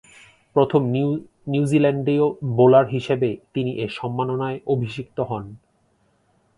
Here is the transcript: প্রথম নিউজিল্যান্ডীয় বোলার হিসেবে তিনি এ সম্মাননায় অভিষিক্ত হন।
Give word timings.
প্রথম 0.55 0.81
নিউজিল্যান্ডীয় 1.47 2.25
বোলার 2.55 2.85
হিসেবে 2.87 3.29
তিনি 3.53 3.71
এ 3.75 3.87
সম্মাননায় 3.89 4.59
অভিষিক্ত 4.67 5.17
হন। 5.19 5.43